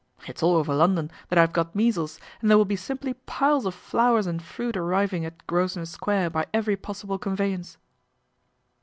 [0.27, 3.75] It's all over London that I've got measles, and there will be simply piles of
[3.75, 7.77] flowers and fruit arriving at Grosvenor Square by every possible conveyance."